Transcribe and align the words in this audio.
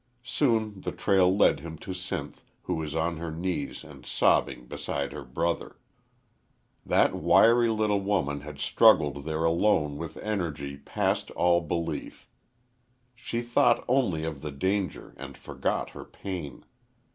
Soon 0.25 0.81
the 0.81 0.91
trail 0.91 1.37
led 1.37 1.59
him 1.59 1.77
to 1.77 1.91
Sinth, 1.93 2.41
who 2.63 2.73
was 2.73 2.95
on 2.95 3.17
her 3.17 3.29
knees 3.29 3.83
and 3.83 4.03
sobbing 4.03 4.65
beside 4.65 5.11
her 5.11 5.23
brother. 5.23 5.77
That 6.83 7.13
wiry 7.13 7.69
little 7.69 8.01
woman 8.01 8.41
had 8.41 8.57
struggled 8.57 9.25
there 9.25 9.43
alone 9.45 9.97
with 9.97 10.17
energy 10.17 10.75
past 10.77 11.29
all 11.37 11.61
belief. 11.61 12.27
She 13.13 13.43
thought 13.43 13.85
only 13.87 14.23
of 14.23 14.41
the 14.41 14.49
danger 14.51 15.13
and 15.17 15.37
forgot 15.37 15.91
her 15.91 16.05
pain. 16.05 16.65